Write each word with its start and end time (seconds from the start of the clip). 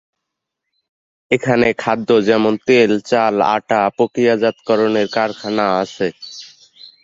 এখানে 1.31 1.67
খাদ্য 1.83 2.09
যেমন 2.27 2.53
তেল, 2.67 2.91
চাল, 3.09 3.35
আটা 3.55 3.79
প্রক্রিয়াজাতকরণের 3.97 5.07
কারখানা 5.15 5.65
আছে। 5.81 6.07